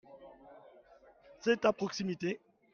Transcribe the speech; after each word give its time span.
C'est 1.41 1.63
à 1.63 1.73
proximité? 1.73 2.39